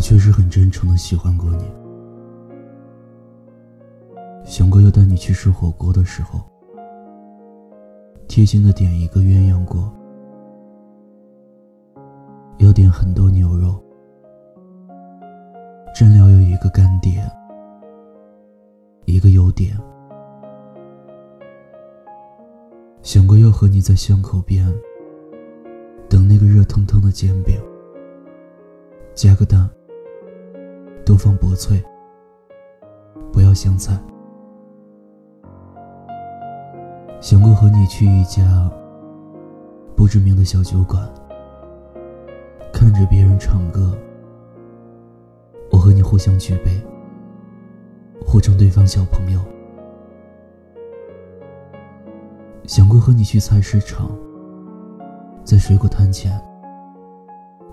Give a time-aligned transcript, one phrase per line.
[0.00, 1.64] 我确实很真诚的喜欢过你，
[4.46, 6.40] 想过要带你去吃火锅的时候，
[8.26, 9.92] 贴心的点一个鸳鸯锅，
[12.60, 13.78] 要点很多牛肉，
[15.94, 17.22] 蘸料有一个干碟，
[19.04, 19.70] 一个油碟。
[23.02, 24.66] 想过要和你在巷口边
[26.08, 27.60] 等那个热腾腾的煎饼，
[29.14, 29.68] 加个蛋，
[31.10, 31.82] 多放薄脆，
[33.32, 33.98] 不要香菜。
[37.20, 38.70] 想过和你去一家
[39.96, 41.02] 不知名的小酒馆，
[42.72, 43.92] 看着别人唱歌，
[45.72, 46.80] 我和你互相举杯，
[48.24, 49.40] 互称对方小朋友。
[52.68, 54.16] 想过和你去菜市场，
[55.42, 56.40] 在水果摊前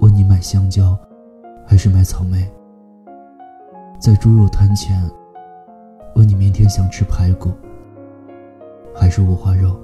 [0.00, 0.98] 问你买香蕉
[1.64, 2.44] 还是买草莓；
[4.00, 4.98] 在猪肉摊前
[6.14, 7.52] 问你明天想吃排骨
[8.94, 9.78] 还是五花肉。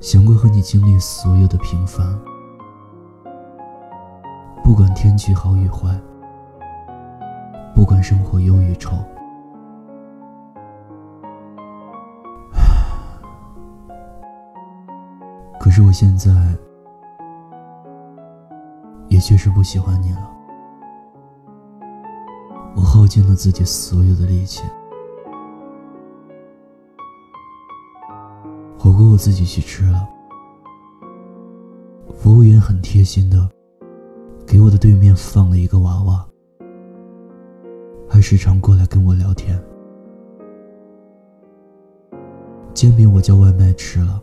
[0.00, 2.04] 想过和你经历所有的平凡，
[4.64, 5.96] 不管天气好与坏，
[7.72, 8.96] 不管生活忧与愁。
[15.60, 16.32] 可是我现在
[19.08, 20.33] 也确实不喜欢你了。
[23.04, 24.62] 耗尽了自己所有的力气，
[28.78, 30.08] 火锅我自己去吃了。
[32.16, 33.46] 服务员很贴心的
[34.46, 36.26] 给我的对面放了一个娃娃，
[38.08, 39.62] 还时常过来跟我聊天。
[42.72, 44.18] 煎饼我叫外卖吃了。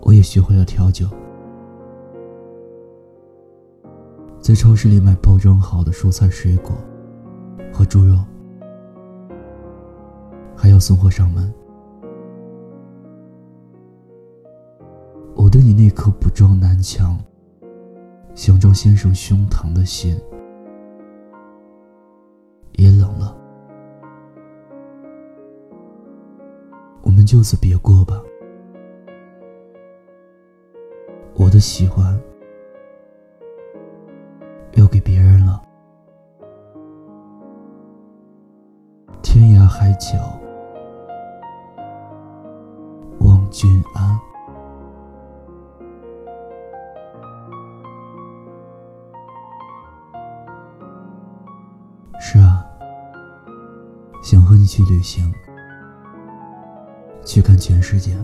[0.00, 1.06] 我也学会了调酒，
[4.40, 6.72] 在超市里买包装好的蔬菜水果
[7.72, 8.16] 和猪肉，
[10.56, 11.52] 还要送货上门。
[15.34, 17.18] 我对你那颗不撞南墙，
[18.34, 20.18] 想撞先生胸膛的心，
[22.72, 23.36] 也冷了。
[27.02, 28.20] 我们就此别过吧。
[31.34, 32.18] 我的喜欢
[34.88, 35.62] 给别人了，
[39.22, 40.18] 天涯海角
[43.20, 44.18] 望君安。
[52.20, 52.64] 是啊，
[54.22, 55.32] 想和你去旅行，
[57.24, 58.16] 去看全世界，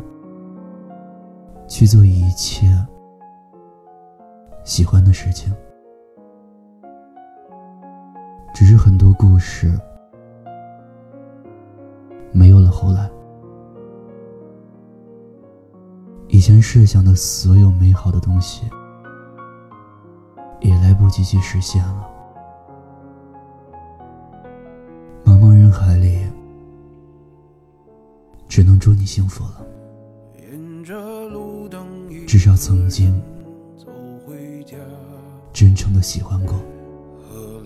[1.68, 2.66] 去做一切。
[4.64, 5.54] 喜欢的事情，
[8.54, 9.76] 只是很多故事
[12.30, 12.70] 没有了。
[12.70, 13.10] 后来，
[16.28, 18.70] 以前设想的所有美好的东西，
[20.60, 22.08] 也来不及去实现了。
[25.24, 26.20] 茫茫人海里，
[28.48, 29.66] 只能祝你幸福了。
[32.24, 33.20] 至少曾经。
[35.52, 36.73] 真诚的喜欢过和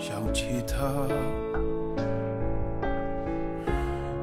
[0.00, 1.06] 想起他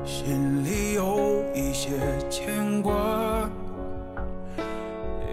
[0.03, 1.91] 心里有一些
[2.31, 3.47] 牵挂，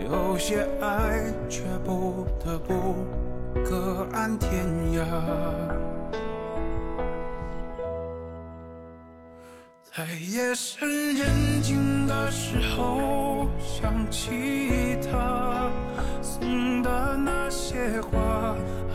[0.05, 2.94] 有些爱却不得不
[3.64, 5.05] 各安天涯。
[9.82, 15.70] 在夜深人静的时候，想起他
[16.20, 18.55] 送的那些话。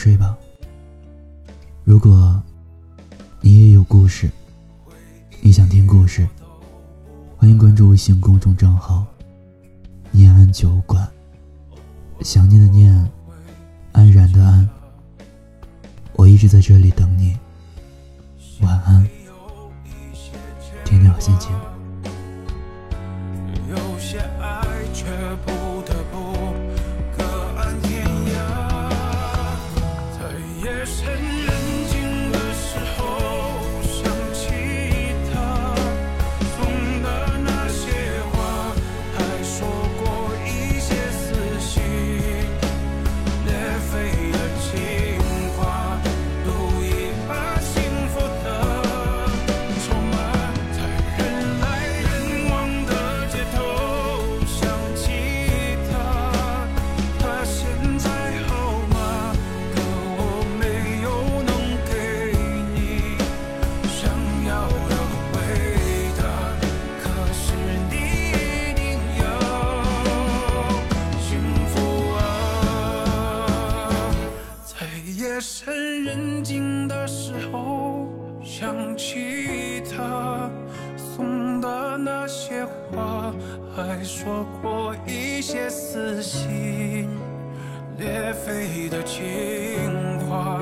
[0.00, 0.34] 睡吧。
[1.84, 2.42] 如果
[3.42, 4.30] 你也有故事，
[5.42, 6.26] 你想听故事，
[7.36, 9.04] 欢迎关注微信公众账号
[10.10, 11.06] “念安酒馆”。
[12.24, 13.10] 想念的念，
[13.92, 14.66] 安然的安，
[16.14, 17.38] 我一直在这里等你。
[18.62, 19.06] 晚安，
[20.82, 21.52] 天天好心情。
[23.68, 25.04] 有些爱却
[25.44, 25.59] 不
[82.64, 83.32] 话，
[83.74, 87.08] 还说过一些撕心
[87.98, 90.60] 裂肺的情话，